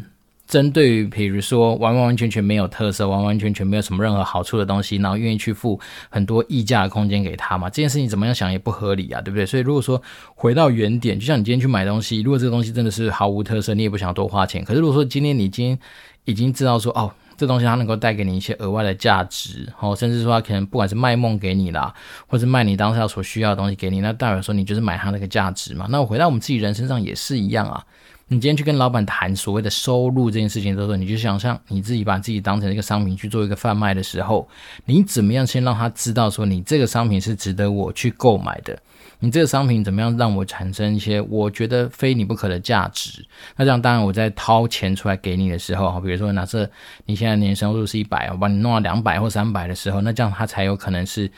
[0.55, 7.69] 针对于比如说完完全全没有特色，完完全全没有什么任何好处的东西，然后愿意去付很多溢价的空间给他嘛？
[7.69, 9.45] 这件事情怎么样想也不合理啊，对不对？
[9.45, 10.01] 所以如果说
[10.37, 14.65] 回到原点，就像你今天去买东西，如果这个东西真的是毫无特色，你也不想多花钱。
[14.65, 15.77] 可是如果说今天你今天
[16.25, 21.93] 已经知道说哦，这东西它能够带给你一些额外的价值，哦，甚至说它可能不管是卖梦给你啦，
[22.29, 25.89] 或者卖你当下所需要的东西给你，那代表说你就是买它那个价值嘛？
[25.91, 27.85] 那我回到我们自己人身上也是一样啊。
[28.29, 34.49] 你今天去跟老板谈所谓的收入这件事情的时候，你就想象你自己把自己当成一个商品去做一个贩卖的时候，
[34.87, 38.79] 你怎么样先让他知道说你这个商品是值得我去购买的？
[39.21, 43.25] 你这个商品怎么样让我产生一些我觉得非你不可的价值？
[43.57, 46.69] 那这样当然我在掏钱出来给你的时候，比如说假设
[47.05, 51.31] 你现在年收入是一百，我把你弄到两百或三百的时候，那这样他才有可能是。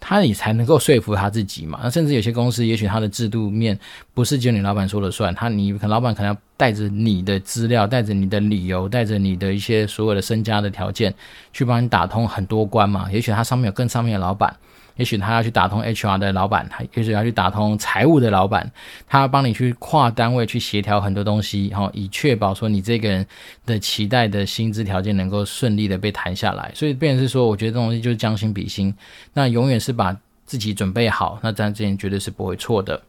[0.00, 1.80] 他也才能够说服他自己嘛。
[1.82, 3.78] 那甚至有些公司，也许他的制度面
[4.14, 11.14] 不是就你老板说了算，他你可能老板可能要带着你的资料，带着你的理由，带着你的一些所有的身家的条件，
[11.52, 13.08] 去帮你打通很多关嘛。
[13.12, 14.56] 也许他上面有更上面的老板。
[14.98, 18.70] 也许他要去打通 HR 的老板，他也许要去打通财务的老板，
[19.06, 23.26] 他要帮你去跨单位去协调很多东西，然后以确保说你这个人
[23.64, 26.70] 的期待的薪资条件能够顺利的被谈下来。
[26.74, 28.94] 所以，变成是说，我觉得这东西就是将心比心，
[29.32, 33.00] 那永远是把自己准备好，那这样这件绝对是不会错的。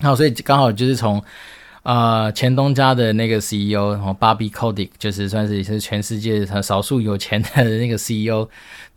[0.00, 1.22] 好，所以刚好就是从。
[1.88, 8.46] 呃，前东家的那个 CEO，然后 Bobby Kotick，就是算是也是全世界少数有钱的那个 CEO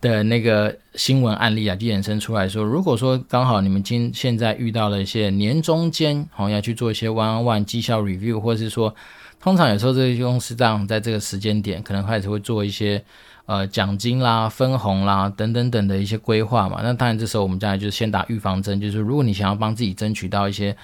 [0.01, 8.93] 的那个新闻案例啊，就衍生出来说，如果说刚好你们今现在遇到了一些年中间，好、哦、要去做一些 one-on-one 绩效 review，或者是说，
[9.39, 13.01] 通常有时候这些公司这样在这个时间点，可能开始会做一些
[13.45, 16.81] 呃奖金啦、分红啦等等等的一些规划嘛。
[16.83, 20.75] 那当然，这时候我们将来就是先打预防针，就是如果你想要帮自己争取到一些。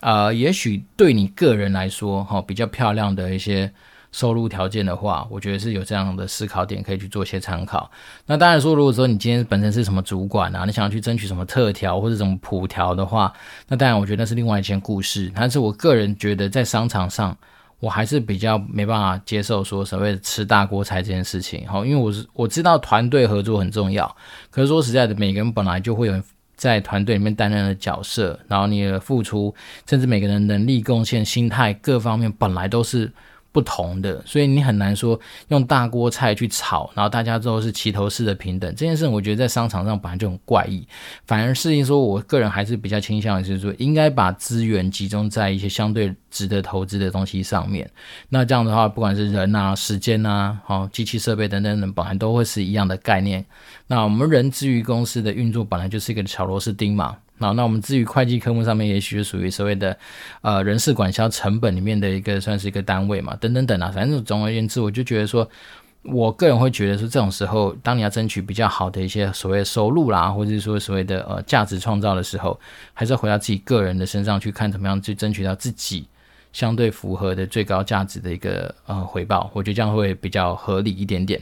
[0.00, 3.72] 呃，也许对你个人来说，哈、比较漂亮的一些
[4.12, 7.90] 收入条件的话，我觉得是有这样的思考点可以去做一些参考。
[8.26, 13.32] 那当然说，如果说你今天本身是什么主管啊，你想要去争取什么特调或者什么普调的话，
[13.68, 15.32] 那当然我觉得那是另外一件故事。
[15.34, 17.36] 但是我个人觉得，在商场上，
[17.80, 21.66] 我还是比较没办法接受说所谓的吃大锅菜这件事情。
[21.66, 24.14] 哈、因为我是我知道团队合作很重要，
[24.50, 26.22] 可是说实在的，每个人本来就会有。
[26.56, 29.54] 在团队里面担任的角色，然后你的付出，
[29.88, 33.12] 甚至每个人能力、贡献、心态各方面，本来都是。
[33.56, 38.70] 不同的，所以你很难说用大锅菜去炒，然后大家都是齐头式的平等。
[38.74, 40.86] 这件事，我觉得在商场上本来就很怪异。
[41.24, 47.90] 反而是说，我个人还是比较倾向于是说，应该把资源集中在一些相对值得投资的东西上面。
[48.28, 53.42] 那这样的话，不管是人啊、时间啊、好机器设备等等等，本来都会是一样的概念。
[53.86, 57.16] 那我们人之于公司的运作，本来就是一个小螺丝钉嘛。
[57.38, 59.96] 好，那我们至于会计科目上面，也许是属于所谓的
[60.40, 65.46] 呃人事管销成本里面的一个算是一个单位嘛，等等等啊，反正总而言之，我就觉得说，
[66.02, 72.58] 我个人会觉得说，这种时候，当你要争取比较好的一些所谓收入啦，或者是说所谓的呃价值创造的时候，
[72.94, 76.06] 还是要回到自己个人的身上去看，怎么样去争取到自己
[76.54, 81.38] 相对符合的最高价值的一个呃回报，我觉得这样会比较合理一点点。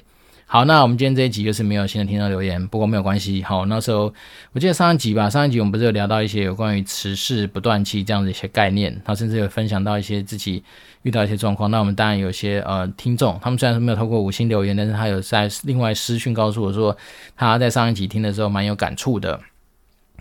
[0.46, 3.42] 好，那我们今天这一集就是没有新的听众留言，不过没有关系。
[3.42, 4.12] 好，那时候
[4.52, 10.62] 我记得上一集吧，上一集我们不是有聊到一些有关于持续不断期这样的一些概念，他甚至有分享到一些自己
[11.02, 11.70] 遇到一些状况。
[11.70, 16.96] 那我们当然有些呃听众，他们虽然是没有透过五星留言，但是他有在另外私讯告诉我说，
[17.35, 19.40] 他在上一集听的时候蛮有感触的。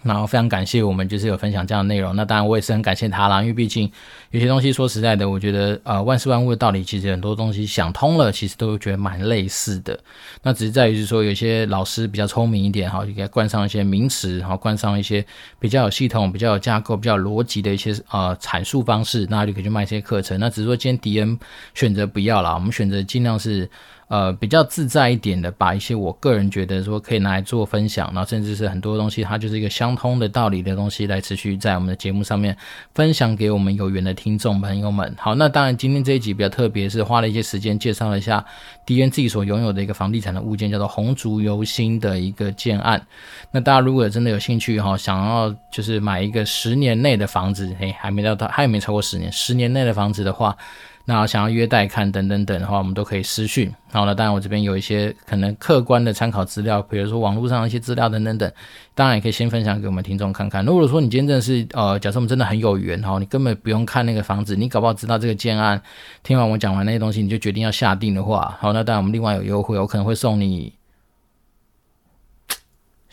[0.03, 3.89] 然后非常感谢我们就是有分享这样的内容，那当然我也是很感谢他啦，因为毕竟
[4.31, 9.97] 有些东西说实在的，我觉得呃万事万物的道理其实很多东西想通了，其实都觉得蛮类似的。
[10.41, 15.25] 那只是在于是说有些老师比较聪明一点哈，就给他冠上一些名词，然后冠上一些
[15.59, 20.39] 比较有系统、比较有架构、比较有逻辑的一些呃阐述方式，那就可以去卖一些课程。
[20.39, 21.39] 那只是说今天迪恩
[21.73, 23.69] 选择不要了，我们选择尽量是。
[24.09, 32.55] 呃，比较自在一点的，把一些我个人觉得说可以拿来做分享，然后甚至是很多东西，它就是一个相通的道理的东西，来持续在我们的节目上面
[32.93, 35.13] 分享给我们有缘的听众朋友们。
[35.17, 38.43] 好，那当然今天这一集比较特别，是花了一些时间介绍了一下
[38.85, 43.05] 迪恩自己所拥有的一个房地产的物件，叫做红竹游心的一个建案。
[43.51, 50.57] 那大家如果真的有兴趣哈，想要就是买一个十年内的房子，嘿，还没到他，还没超过十年，十年内的房子的话。
[51.05, 53.69] 那想要约带看等等等的话，我们都可以私讯。
[53.91, 58.49] 好了，当然我这边有一些可能客观的参考资料，比如说网络上的一些资料等等等，
[58.95, 60.63] 当然也可以先分享给我们听众看看。
[60.63, 65.81] 如果说你今天真的是呃，假设我们真的很有缘哈，你根本不用看那个房子，你搞不好知道这个建案，
[66.23, 70.73] 听完我讲完那些东西，你就决定要下定的话，好，那当然我们另外有优惠，我可能会送你。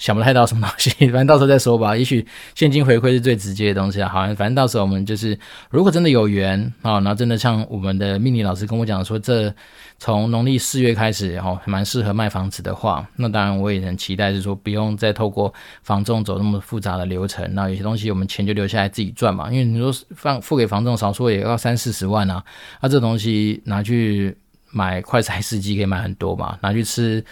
[0.01, 1.95] 想不太到什么东西，反正到时候再说吧。
[1.97, 4.09] 也许现金回馈是最直接的东西啊。
[4.09, 5.39] 好，反正到时候我们就是，
[5.69, 9.55] 如果真的有缘啊，然后真的像我们的命理老师跟我讲说，这
[9.99, 17.47] 从农历四月开始，然后蛮适合卖房子的话，那当然我也很期待，是说不用再透过房仲走那么复杂的流程。
[17.55, 22.43] 那有些东西我们钱就留下来自己赚嘛，因为你说放付给房仲，少说也要三四十万啊。
[22.81, 24.35] 那这东西拿去
[24.71, 27.23] 买快筛试剂可以买很多嘛，拿去吃。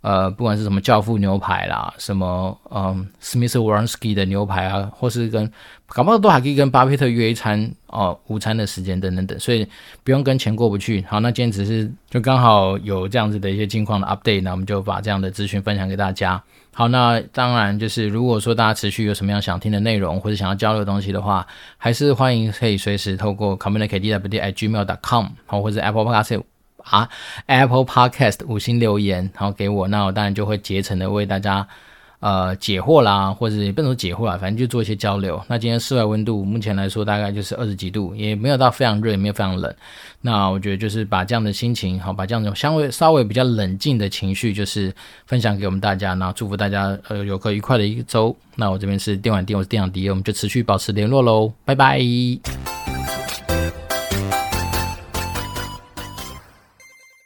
[0.00, 5.50] 呃，不管是什么教父牛排啦，什么嗯，Smith Woronski 的牛排啊，或是跟
[5.86, 9.66] 搞不好都还可以跟巴菲特约一餐哦，午餐的时间等等等，所以
[10.04, 11.04] 不用跟钱过不去。
[11.08, 16.40] 好，那今天只是就刚好有这样子的一些近况的 update，那我们就把这样的资讯分享给大家。
[16.72, 21.44] 好，那当然就是如果说大家持续有什么样想听的内容，或者想要交流的东西的话，
[21.76, 26.40] 还是欢迎可以随时透过 communicatedwd@gmail.com 好，或者 Apple Podcast。
[26.90, 27.08] 啊
[27.46, 31.66] ，Apple Podcast 五星留言，然后给我，那我当然就会竭诚的为大家
[32.20, 35.40] 呃解惑啦，或者也不能说解惑啦，反正就做一些交流。
[35.48, 39.72] 那今天室外温度目前来说大概就是二十几度，也没有到非常热，也没有非常冷。
[40.20, 44.92] 那我觉得就是把这样的心情，好，把这样的相对稍微比较冷静的情绪，就是
[45.26, 48.34] 分享给我们大家，那祝福大家呃有个愉快的一个周。
[48.56, 52.00] 那我这边是电玩店，我是电长迪，我们就持续保持联络喽，拜拜。